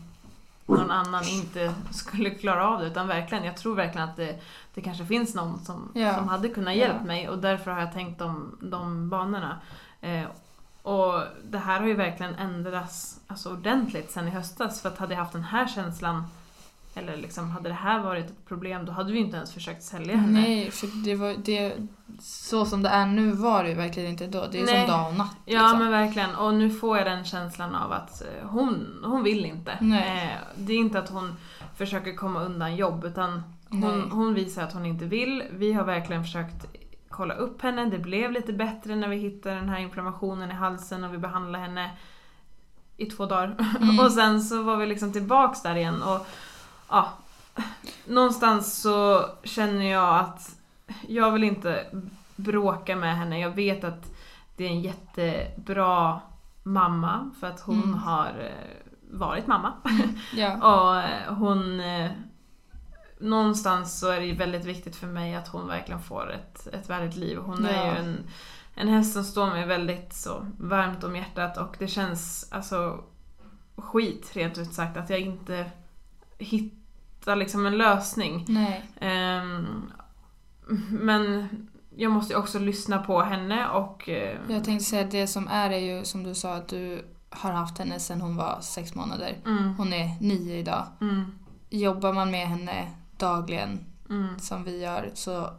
[0.76, 4.40] någon annan inte skulle klara av det utan verkligen, jag tror verkligen att det,
[4.74, 6.14] det kanske finns någon som, Ja.
[6.14, 6.81] som hade kunnat Ja.
[6.81, 9.57] hjälpa mig och därför har jag tänkt de, de banorna.
[10.00, 10.24] Eh,
[10.83, 15.14] och det här har ju verkligen ändrats alltså, ordentligt sen i höstas för att hade
[15.14, 16.24] jag haft den här känslan
[16.98, 20.16] eller liksom hade det här varit ett problem då hade vi inte ens försökt sälja
[20.16, 20.40] henne.
[20.40, 21.74] Nej, för det var, det,
[22.20, 24.46] så som det är nu var det ju verkligen inte då.
[24.52, 24.87] Det är Nej.
[24.87, 25.37] som dag och natt.
[25.44, 25.78] Ja liksom.
[25.78, 26.34] men verkligen.
[26.34, 29.78] Och nu får jag den känslan av att eh, hon, hon vill inte.
[29.80, 30.24] Nej.
[30.24, 31.37] Eh, det är inte att hon
[31.76, 35.42] försöker komma undan jobb utan hon, hon visar att hon inte vill.
[35.50, 36.66] Vi har verkligen försökt
[37.08, 37.84] kolla upp henne.
[37.84, 41.64] Det blev lite bättre när vi hittade den här inflammationen i halsen och vi behandlade
[41.64, 41.90] henne
[42.96, 43.56] i två dagar.
[43.80, 44.00] Mm.
[44.04, 46.26] och sen så var vi liksom tillbaks där igen och
[46.88, 47.12] ja,
[48.07, 50.57] någonstans så känner jag att
[51.09, 51.87] jag vill inte
[52.37, 53.40] bråka med henne.
[53.40, 54.12] Jag vet att
[54.57, 56.20] det är en jättebra
[56.62, 57.94] mamma för att hon Mm.
[57.94, 58.77] har eh,
[59.11, 59.72] varit mamma.
[60.35, 60.57] Ja.
[60.90, 61.81] Och eh, hon...
[61.81, 62.11] eh,
[63.20, 67.16] Någonstans så är det väldigt viktigt för mig att hon verkligen får ett, ett värdigt
[67.16, 67.38] liv.
[67.38, 67.92] Hon är Ja.
[67.92, 68.18] ju en,
[68.74, 73.01] en häst som står mig väldigt så varmt om hjärtat och det känns alltså
[73.77, 75.70] skit rent ut sagt att jag inte
[77.28, 78.44] hittar liksom en lösning.
[79.00, 79.92] Ehm,
[80.90, 81.46] men
[81.96, 84.08] jag måste också lyssna på henne och...
[84.08, 87.04] eh, Jag tänkte säga att det som är är ju som du sa att du
[87.30, 89.36] har haft henne sedan hon var sex månader.
[89.46, 90.86] mm, Hon är nio idag.
[91.00, 91.24] mm,
[91.70, 92.88] Jobbar man med henne
[93.18, 95.50] dagligen mm, som vi gör så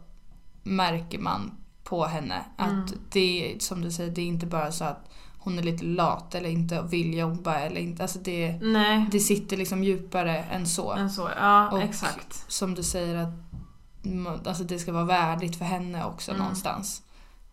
[0.62, 1.50] märker man
[1.84, 2.86] på henne att Mm.
[3.12, 5.09] det som du säger, det är inte bara så att
[5.42, 8.02] hon är lite lat eller inte vill jobba eller inte.
[8.02, 10.92] Alltså det, nej, det sitter liksom djupare än så.
[10.92, 11.30] än så.
[11.40, 12.44] Ja, Och- exakt.
[12.48, 16.42] Som du säger att alltså det ska vara värdigt för henne också Mm.
[16.42, 17.02] någonstans.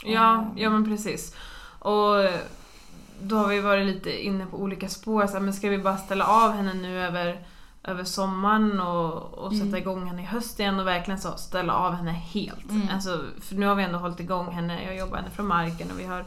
[0.04, 0.46] Ja, Ehm.
[0.58, 1.36] ja men precis.
[1.80, 2.16] Och
[3.22, 5.28] då har vi varit lite inne på olika spår.
[5.28, 7.48] Så här, men ska vi bara ställa av henne nu över,
[7.84, 9.82] över sommaren och, och sätta Mm.
[9.82, 12.70] igång henne i höst igen och verkligen så ställa av henne helt.
[12.72, 12.90] Mm.
[12.94, 16.00] Alltså, för nu har vi ändå hållit igång henne, jag jobbar henne från marken och
[16.00, 16.26] vi har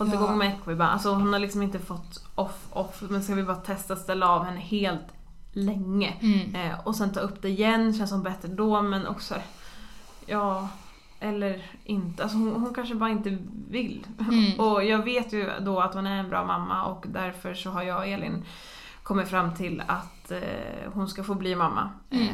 [0.00, 0.24] hållit Ja.
[0.24, 0.86] igång med Equiba.
[0.86, 3.02] Alltså hon har liksom inte fått off, off.
[3.08, 5.06] Men ska vi bara testa ställa av henne helt
[5.52, 6.14] länge.
[6.20, 6.54] Mm.
[6.54, 9.34] Eh, och sen ta upp det igen, känns som bättre då men också
[10.26, 10.68] Ja,
[11.20, 12.22] eller inte.
[12.22, 13.38] Alltså hon, hon kanske bara inte
[13.70, 14.06] vill.
[14.18, 14.52] Mm.
[14.60, 17.82] Och jag vet ju då att hon är en bra mamma och därför så har
[17.82, 18.44] jag och Elin
[19.02, 21.90] kommit fram till att eh, hon ska få bli mamma.
[22.10, 22.26] Mm.
[22.28, 22.32] Eh,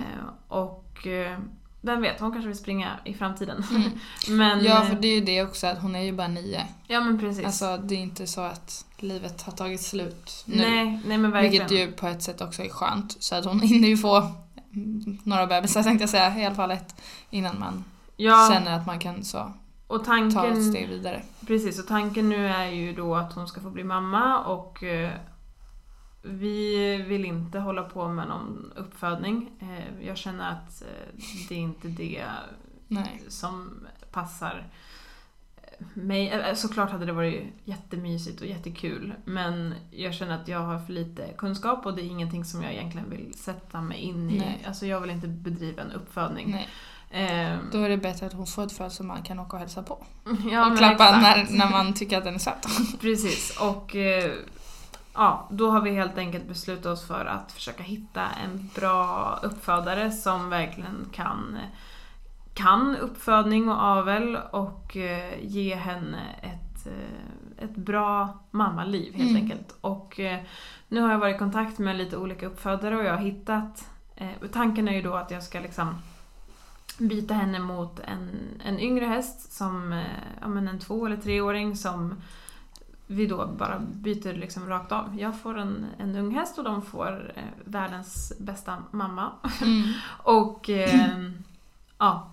[0.48, 1.38] och eh,
[1.86, 3.64] vem vet, hon kanske vill springa i framtiden.
[3.70, 3.90] Mm.
[4.38, 6.62] men, Ja, eh, för det är ju det också att hon är ju bara nio.
[6.86, 7.44] ja men precis.
[7.44, 10.56] Alltså det är inte så att livet har tagit slut nu.
[10.56, 11.68] nej, nej men verkligen.
[11.68, 13.16] Vilket ju på ett sätt också är skönt.
[13.22, 14.32] Så att hon hinner ju få
[15.24, 16.94] några bebisar tänkte jag säga, i alla fall ett.
[17.30, 17.84] Innan man
[18.16, 19.52] ja, känner att man kan så
[19.86, 21.22] och ta tanken, ett steg vidare.
[21.46, 25.10] Precis, och tanken nu är ju då att hon ska få bli mamma och eh,
[26.26, 29.50] vi vill inte hålla på med någon uppfödning.
[29.60, 32.24] Eh, jag känner att eh, det är inte det
[32.88, 33.22] Nej.
[33.28, 34.66] som passar
[35.94, 36.28] mig.
[36.28, 40.92] Eh, Såklart hade det varit jättemysigt och jättekul men jag känner att jag har för
[40.92, 44.38] lite kunskap och det är ingenting som jag egentligen vill sätta mig in i.
[44.38, 44.64] Nej.
[44.66, 46.50] Alltså jag vill inte bedriva en uppfödning.
[46.50, 46.68] Nej.
[47.10, 49.60] Eh, Då är det bättre att hon får ett föl som man kan åka och
[49.60, 50.04] hälsa på.
[50.50, 52.66] ja, och klappa när, när man tycker att den är söt.
[53.00, 54.32] Precis, och eh,
[55.16, 60.10] ja, då har vi helt enkelt beslutat oss för att försöka hitta en bra uppfödare
[60.10, 61.58] som verkligen kan,
[62.54, 69.42] kan uppfödning och avel och eh, ge henne ett, eh, ett bra mammaliv helt Mm.
[69.42, 69.76] enkelt.
[69.80, 70.40] Och eh,
[70.88, 73.88] nu har jag varit i kontakt med lite olika uppfödare och jag har hittat
[74.52, 75.94] Tanken är ju då att jag ska liksom
[76.98, 78.30] byta henne mot en,
[78.64, 80.02] en yngre häst som
[80.40, 82.14] ja, men en två eller treåring som
[83.06, 85.20] vi då bara byter liksom rakt av.
[85.20, 89.30] Jag får en, en ung häst och de får eh, världens bästa mamma.
[89.62, 89.92] Mm.
[90.22, 91.30] Och eh,
[91.98, 92.30] ja,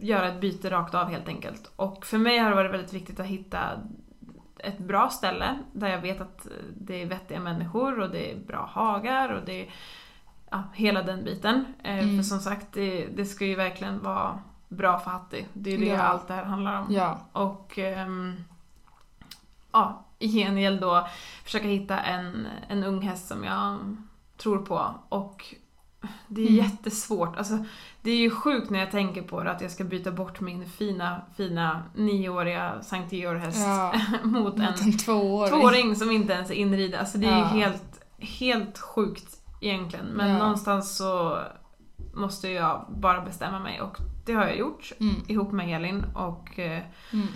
[0.00, 1.70] göra ett byte rakt av helt enkelt.
[1.76, 3.60] Och för mig har det varit väldigt viktigt att hitta
[4.58, 6.46] ett bra ställe där jag vet att
[6.78, 9.70] det är vettiga människor och det är bra hagar och det är
[10.50, 11.64] ja, hela den biten.
[11.84, 12.16] Eh, Mm.
[12.16, 14.38] För som sagt, det, det ska ju verkligen vara
[14.68, 15.46] bra för Hatti.
[15.52, 16.02] Det är ju det Ja.
[16.02, 16.86] allt det här handlar om.
[16.90, 17.18] Ja.
[17.32, 18.36] Och ehm,
[19.72, 21.08] ja, i gengäld då
[21.44, 23.78] försöka hitta en, en ung häst som jag
[24.36, 24.94] tror på.
[25.08, 25.54] Och
[26.28, 26.64] det är Mm.
[26.64, 27.36] jättesvårt.
[27.36, 27.64] Alltså,
[28.02, 30.66] det är ju sjukt när jag tänker på det att jag ska byta bort min
[30.66, 33.94] fina, fina nioåriga Sankt Georg-häst Ja.
[34.24, 35.50] mot en en tvååring.
[35.60, 36.98] tvååring som inte ens är inrida.
[36.98, 37.54] Alltså det är Ja.
[37.54, 40.06] ju helt, helt sjukt egentligen.
[40.06, 40.38] Men Ja.
[40.38, 41.38] någonstans så
[42.14, 45.14] måste jag bara bestämma mig och det har jag gjort Mm.
[45.26, 46.04] ihop med Elin.
[46.14, 47.28] Och eh, Mm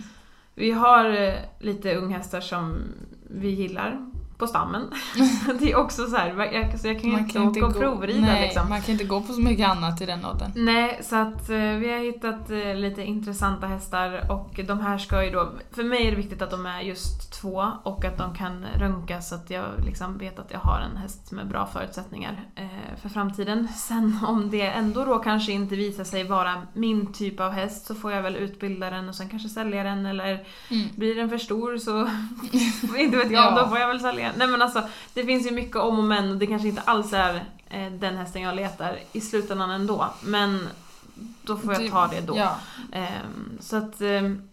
[0.54, 2.82] vi har eh, lite unghästar som
[3.30, 4.10] vi gillar
[4.44, 4.90] på stammen.
[5.60, 7.72] det är också så här, jag, alltså jag kan ju inte kan inte åka och
[7.72, 8.68] gå, provrida nej, liksom.
[8.68, 10.50] man kan inte gå på så mycket annat i den åldern.
[10.54, 15.24] Nej, så att eh, vi har hittat eh, lite intressanta hästar och de här ska
[15.24, 15.52] ju då...
[15.72, 19.20] För mig är det viktigt att de är just två och att de kan röntga
[19.22, 22.66] så att jag liksom vet att jag har en häst med bra förutsättningar eh,
[23.02, 23.68] för framtiden.
[23.76, 27.94] Sen om det ändå då kanske inte visar sig vara min typ av häst så
[27.94, 30.88] får jag väl utbilda den och sen kanske sälja den eller Mm.
[30.96, 32.00] blir den för stor så
[32.98, 33.62] inte vet jag, Ja.
[33.62, 34.33] då får jag väl sälja den.
[34.36, 34.82] Nej men alltså,
[35.14, 37.34] det finns ju mycket om och men och det kanske inte alls är
[37.68, 40.06] eh, den hästen jag letar i slutändan ändå.
[40.24, 40.68] Men
[41.42, 42.36] då får jag ta det då.
[42.36, 42.56] Ja,
[42.92, 44.48] Ehm, så att, ehm,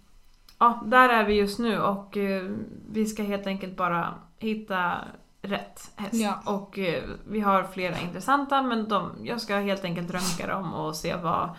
[0.57, 2.51] ja, där är vi just nu och eh,
[2.91, 4.93] vi ska helt enkelt bara hitta
[5.41, 6.13] rätt häst.
[6.13, 6.41] Ja.
[6.45, 10.95] Och eh, vi har flera intressanta men de, jag ska helt enkelt röntga dem och
[10.95, 11.49] se vad,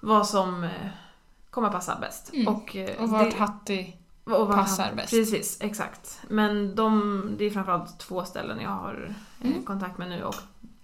[0.00, 0.70] vad som eh,
[1.50, 2.30] kommer passa bäst.
[2.32, 2.48] Mm.
[2.54, 3.92] Och, eh, och vart det- Hattie
[4.24, 5.10] och passar han- bäst.
[5.10, 6.20] Precis, exakt.
[6.28, 9.62] Men de, det är framförallt två ställen jag har eh, Mm.
[9.64, 10.34] kontakt med nu och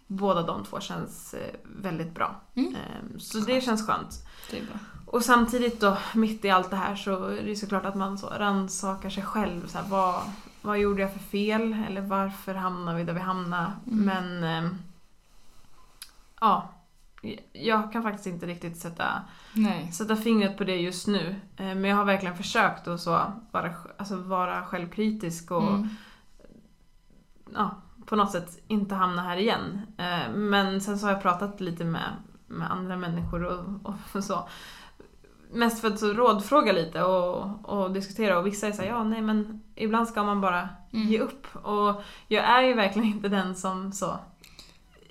[0.07, 2.40] båda de två känns eh, väldigt bra.
[2.55, 2.74] Mm.
[2.74, 4.27] Ehm, Så det känns skönt.
[4.51, 4.74] Det är bra.
[5.07, 8.27] Och samtidigt då, mitt i allt det här så är det såklart att man så
[8.27, 9.66] rannsakar sig själv.
[9.66, 10.22] Så här, vad,
[10.62, 11.77] vad gjorde jag för fel?
[11.88, 13.72] Eller varför hamnade vi där vi hamnade?
[13.87, 14.05] Mm.
[14.05, 14.44] Men...
[14.44, 14.79] ehm,
[16.40, 16.68] ja.
[17.52, 19.92] Jag kan faktiskt inte riktigt sätta, Nej.
[19.92, 21.28] sätta fingret på det just nu.
[21.57, 23.11] Eh, Men jag har verkligen försökt att så
[23.50, 25.88] vara, alltså vara självkritisk och Mm.
[27.54, 27.70] ja,
[28.07, 29.81] på något sätt inte hamna här igen.
[29.98, 32.12] Eh, Men sen så har jag pratat lite med,
[32.46, 34.48] med andra människor och, och så.
[35.52, 39.22] Mest för att så rådfråga lite och, och diskutera och vissa är såhär, ja nej
[39.22, 41.09] men ibland ska man bara Mm.
[41.09, 41.46] ge upp.
[41.57, 44.18] Och jag är ju verkligen inte den som så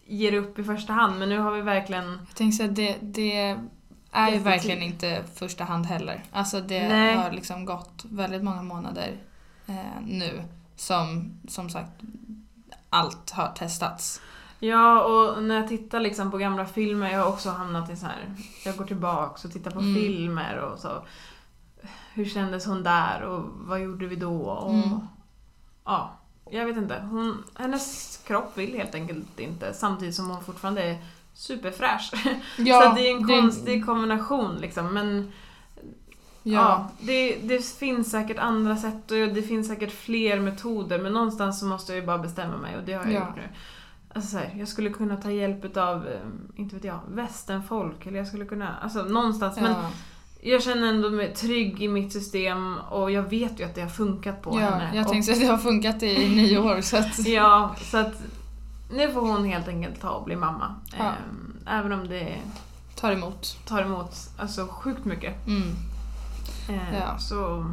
[0.08, 3.58] ger upp i första hand men nu har vi verkligen Jag så att det, det
[4.12, 6.24] är ju verkligen inte första hand heller.
[6.32, 7.15] Alltså det Nej.
[7.15, 9.17] har liksom gått väldigt många månader
[9.67, 10.43] eh, nu
[10.76, 11.91] som, som sagt,
[12.89, 14.22] allt har testats.
[14.60, 18.06] Ja, och när jag tittar liksom på gamla filmer, jag har också hamnat i så
[18.06, 18.26] här.
[18.65, 19.96] Jag går tillbaks och tittar på Mm.
[19.96, 20.89] filmer och så.
[22.13, 24.41] Hur kändes hon där och vad gjorde vi då?
[24.41, 25.00] Och, Mm.
[25.86, 26.12] Ja,
[26.52, 27.00] jag vet inte.
[27.12, 30.98] Hon, hennes kropp vill helt enkelt inte samtidigt som hon fortfarande är
[31.34, 32.12] superfräsch.
[32.58, 34.94] så det är en konstig kombination liksom.
[34.94, 35.32] Men
[36.44, 41.14] ja, Ja, det, det finns säkert andra sätt och det finns säkert fler metoder men
[41.14, 43.20] någonstans så måste jag ju bara bestämma mig och det har jag Ja.
[43.28, 43.50] gjort nu.
[44.14, 46.08] Alltså så här, jag skulle kunna ta hjälp av,
[46.56, 49.56] inte vet jag, västernfolk eller jag skulle kunna, alltså någonstans.
[49.56, 49.90] Men ja.
[50.52, 53.90] Jag känner ändå mig trygg i mitt system och jag vet ju att det har
[53.90, 54.92] funkat på ja henne.
[54.96, 57.28] jag och, tänkte att det har funkat i nio år så att...
[57.28, 58.14] Ja, så att
[58.92, 60.76] nu får hon helt enkelt ta och bli mamma.
[60.98, 61.06] Ja.
[61.06, 62.38] Ehm, Även om det
[62.96, 63.58] tar emot.
[63.66, 65.48] tar emot alltså, sjukt mycket.
[65.48, 65.76] Mm.
[66.70, 67.18] Eh, Ja.
[67.18, 67.66] Så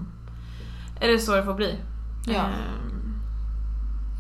[1.00, 1.78] är det så det får bli.
[2.26, 2.34] Ja.
[2.34, 3.03] Ehm,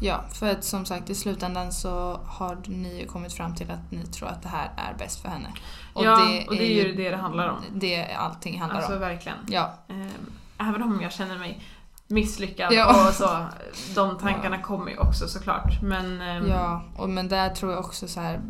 [0.04, 3.90] Ja, för att som sagt i slutändan så har ni ju kommit fram till att
[3.90, 5.48] ni tror att det här är bäst för henne.
[5.94, 6.12] ja,
[6.48, 7.56] och det är ju det det handlar om.
[7.72, 9.00] Det allting handlar Alltså om.
[9.00, 9.38] verkligen.
[9.48, 10.10] Ja, Ehm,
[10.58, 11.62] Även om jag känner mig
[12.06, 13.08] misslyckad Ja.
[13.08, 13.46] och så.
[13.94, 15.82] De tankarna kommer ju också såklart.
[15.82, 16.82] Men ehm, ja.
[16.96, 18.40] Och, men där tror jag också så här.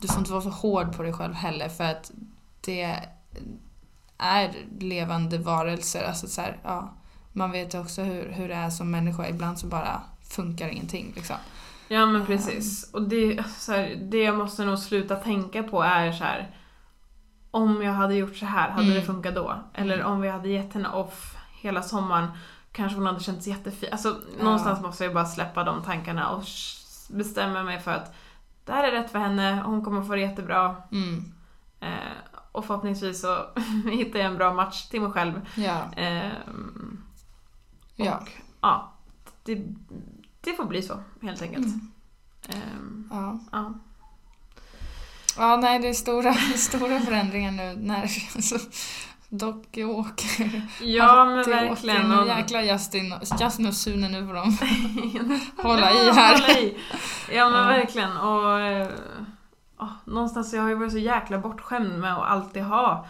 [0.00, 2.10] Du får inte vara så hård på dig själv heller för att
[2.60, 2.96] det
[4.18, 6.04] är levande varelser.
[6.08, 6.94] Alltså så här, ja,
[7.32, 9.28] man vet ju också hur, hur det är som människa.
[9.28, 10.02] Ibland så bara
[10.34, 11.12] funkar ingenting.
[11.16, 11.36] Liksom.
[11.88, 12.90] Ja men precis.
[12.92, 16.56] Och det, så här, det jag måste nog sluta tänka på är så här.
[17.50, 18.94] Om jag hade gjort så här, hade Mm.
[18.94, 19.54] det funkat då?
[19.74, 22.26] Eller om vi hade gett henne off hela sommaren,
[22.72, 23.88] kanske hon hade känts jättefin.
[23.92, 24.44] Alltså Ja.
[24.44, 26.44] någonstans måste jag bara släppa de tankarna och
[27.10, 28.14] bestämma mig för att
[28.64, 30.76] det här är rätt för henne, hon kommer få det jättebra.
[30.92, 31.32] Mm.
[31.80, 31.88] Eh,
[32.52, 33.36] och förhoppningsvis så
[33.90, 35.40] hittar jag en bra match till mig själv.
[35.54, 37.02] Ja, Ehm,
[37.96, 38.16] ja.
[38.16, 38.28] och
[38.60, 38.92] ja,
[39.44, 39.64] det,
[40.44, 41.66] det får bli så helt enkelt.
[41.66, 41.90] Mm.
[42.48, 43.38] Ehm, ja.
[43.52, 43.74] ja.
[45.36, 48.02] Ja, nej det är stora, stora förändringar nu när
[48.36, 48.58] alltså,
[49.28, 50.68] Docke åker.
[50.82, 52.12] Ja men verkligen.
[52.12, 52.24] åker.
[52.24, 54.56] Nu jäklar Justin, Justin och Sune nu får de
[55.62, 56.32] hålla i här.
[56.32, 56.76] hålla i.
[57.32, 58.16] Ja men verkligen.
[58.16, 58.60] Och
[59.78, 63.06] ja, någonstans, jag har ju varit så jäkla bortskämd med att alltid ha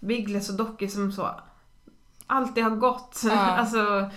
[0.00, 1.40] Biggles och Docky som så
[2.26, 3.20] alltid har gått.
[3.24, 3.32] Ja.
[3.32, 4.10] alltså,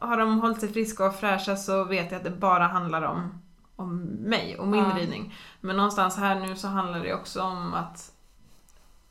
[0.00, 3.42] har de hållit sig friska och fräscha så vet jag att det bara handlar om,
[3.76, 4.96] om mig och min Ja.
[4.96, 5.34] ridning.
[5.60, 8.12] Men någonstans här nu så handlar det också om att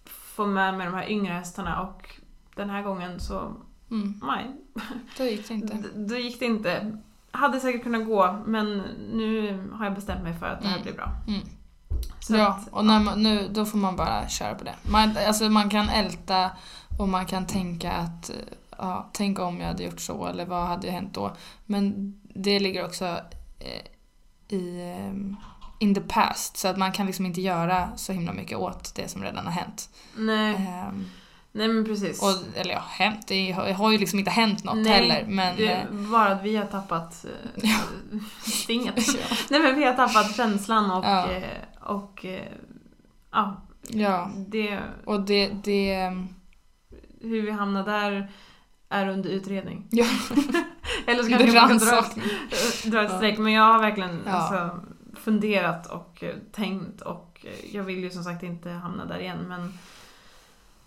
[0.05, 2.15] få med mig de här yngre hästarna och
[2.55, 3.53] den här gången så,
[3.91, 4.55] Mm, nej,
[5.17, 5.77] då gick det inte.
[5.95, 6.97] Då gick det inte.
[7.31, 8.77] Hade säkert kunnat gå, men
[9.13, 10.83] nu har jag bestämt mig för att det här Mm.
[10.83, 11.09] blir bra.
[11.27, 11.39] Mm.
[12.19, 14.75] Så Ja, att, och när man, nu, då får man bara köra på det.
[14.91, 16.51] Man, alltså man kan älta
[16.99, 18.31] och man kan tänka att,
[18.79, 21.31] ja, tänk om jag hade gjort så eller vad hade hänt då.
[21.65, 23.05] Men det ligger också
[23.59, 23.85] eh,
[24.57, 25.13] i eh,
[25.79, 29.07] in the past så att man kan liksom inte göra så himla mycket åt det
[29.07, 29.89] som redan har hänt.
[30.17, 31.05] Nej, Ehm,
[31.51, 32.21] nej men precis.
[32.21, 35.55] och, eller ja, hänt, det har, har ju liksom inte hänt något Nej, heller men
[35.57, 37.25] det eh, är bara att vi har tappat
[37.63, 37.69] eh,
[38.51, 38.95] stinget.
[39.07, 39.35] Ja.
[39.49, 41.31] Nej men vi har tappat känslan och, Ja.
[41.31, 41.43] eh,
[41.81, 42.47] och eh,
[43.31, 44.31] ja, ja.
[44.47, 46.27] det, Och det, det ehm,
[47.21, 48.31] hur vi hamnar där
[48.89, 49.87] är under utredning.
[49.89, 50.05] ja,
[51.07, 52.01] Eller så kanske man kan dra,
[52.85, 53.17] dra ett Ja.
[53.17, 53.37] streck.
[53.37, 54.31] Men jag har verkligen Ja.
[54.31, 54.79] alltså,
[55.15, 59.45] funderat och eh, tänkt och eh, jag vill ju som sagt inte hamna där igen
[59.47, 59.73] men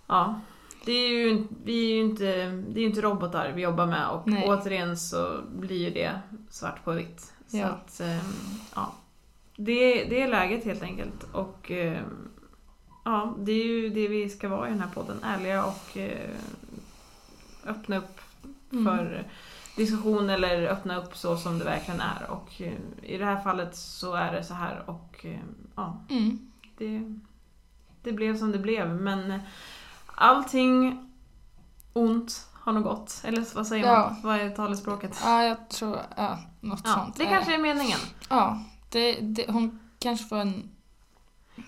[0.07, 0.41] ja.
[0.85, 2.25] Det är ju, vi är ju inte,
[2.69, 4.45] det är inte robotar vi jobbar med och Nej.
[4.47, 7.33] återigen så blir ju det svart på vitt.
[7.47, 7.67] Så Ja.
[7.67, 8.19] att, ehm,
[8.75, 8.93] ja.
[9.57, 12.29] Det, det är läget helt enkelt och ehm,
[13.05, 15.17] ja, det är ju det vi ska vara i den här podden.
[15.23, 16.31] Ärliga och eh,
[17.67, 18.21] öppna upp
[18.73, 18.85] Mm.
[18.85, 19.25] för
[19.77, 22.31] diskussion eller öppna upp så som det verkligen är.
[22.31, 25.39] Och eh, i det här fallet så är det så här och eh,
[25.77, 26.51] ja, Mm.
[26.79, 27.19] det,
[28.03, 28.89] det blev som det blev.
[29.01, 29.41] Men eh,
[30.07, 31.09] allting
[31.93, 33.21] ont har nog gått.
[33.25, 34.11] Eller vad säger Ja.
[34.11, 34.23] man?
[34.23, 35.21] Vad är talespråket?
[35.25, 37.17] Ja, jag tror, ja, något Ja, sånt.
[37.17, 37.99] det kanske är meningen.
[38.29, 40.71] Ja, det, det, hon kanske får en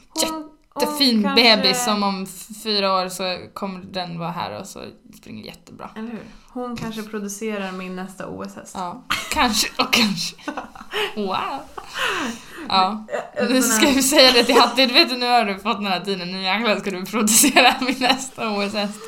[0.09, 0.51] Hon,
[0.81, 2.27] jättefin kanske- bebis som om
[2.64, 4.81] fyra år så kommer den vara här och så
[5.18, 5.91] springer jättebra.
[5.97, 6.22] Eller hur?
[6.49, 8.75] Hon kanske producerar min nästa OS-häst.
[8.79, 10.37] Ja, kanske och kanske.
[11.16, 11.61] Wow.
[12.68, 15.59] Ja, En nu sån ska vi säga det till Hattie, du vet nu har du
[15.59, 19.01] fått den här tiden, nu jäklar ska du producera min nästa OS-häst.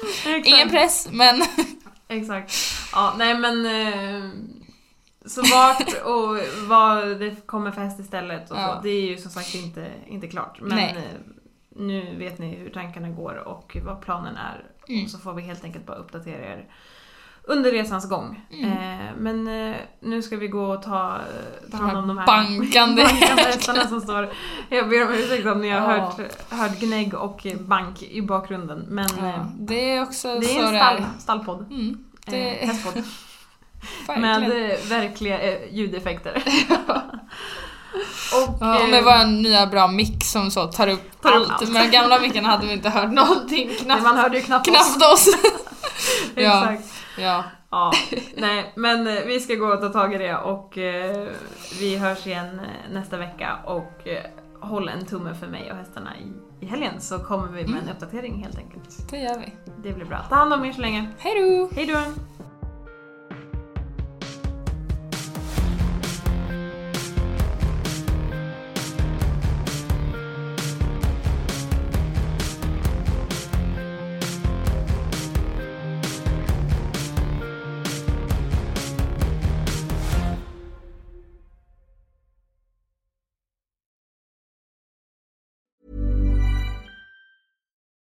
[0.45, 1.43] Ingen press, men
[2.09, 2.53] Exakt.
[2.93, 3.67] Ja, nej men...
[3.67, 4.31] Eh,
[5.27, 6.39] så vart och
[6.69, 8.75] vad det kommer för häst istället och Ja.
[8.77, 10.59] så, det är ju som sagt inte, inte klart.
[10.61, 11.09] Men Nej.
[11.79, 14.65] Nu vet ni hur tankarna går och vad planen är.
[14.89, 15.05] Mm.
[15.05, 16.65] Och så får vi helt enkelt bara uppdatera er
[17.49, 18.41] under resans gång.
[18.53, 18.73] Mm.
[18.73, 22.27] Eh, men eh, nu ska vi gå och ta, eh, ta hand om de här
[22.27, 24.33] bankande bankande hästarna som står...
[24.69, 26.01] Jag ber om ursäkt om ni har Ja.
[26.19, 28.85] hört, hört gnägg och bank i bakgrunden.
[28.89, 31.67] Men ja, eh, det är också det är en stall, stallpodd.
[31.71, 33.05] Mm, det Eh, hästpodd.
[34.21, 36.43] Med eh, verkliga ljudeffekter.
[38.33, 41.51] och, Ja, och eh, med vår nya bra mick som så tar upp Tar allt.
[41.51, 41.69] allt.
[41.73, 43.71] Med den gamla micken hade vi inte hört någonting.
[43.81, 44.75] Knappt, man hörde ju knappt oss.
[44.97, 45.29] knappt oss.
[46.35, 46.95] ja, Exakt.
[47.19, 47.45] ja.
[47.71, 47.93] Ja,
[48.37, 51.29] nej, men eh, vi ska gå och ta tag i det och eh,
[51.81, 54.23] vi hörs igen eh, nästa vecka och eh,
[54.61, 57.89] håll en tumme för mig och hästarna i, i helgen så kommer vi med en
[57.89, 59.11] uppdatering helt enkelt.
[59.11, 59.53] Det gör vi.
[59.83, 60.19] Det blir bra.
[60.29, 61.07] Ta hand om er så länge.
[61.19, 61.77] Hej då!
[61.77, 62.03] Hej då!